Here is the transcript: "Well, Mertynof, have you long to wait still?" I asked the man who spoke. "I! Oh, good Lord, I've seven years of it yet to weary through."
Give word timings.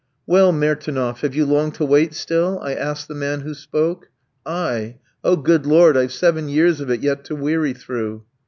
"Well, 0.25 0.51
Mertynof, 0.51 1.19
have 1.19 1.35
you 1.35 1.45
long 1.45 1.71
to 1.73 1.85
wait 1.85 2.15
still?" 2.15 2.57
I 2.63 2.73
asked 2.73 3.07
the 3.07 3.13
man 3.13 3.41
who 3.41 3.53
spoke. 3.53 4.09
"I! 4.47 4.97
Oh, 5.23 5.35
good 5.35 5.67
Lord, 5.67 5.95
I've 5.95 6.11
seven 6.11 6.49
years 6.49 6.79
of 6.81 6.89
it 6.89 7.01
yet 7.01 7.23
to 7.25 7.35
weary 7.35 7.73
through." 7.73 8.23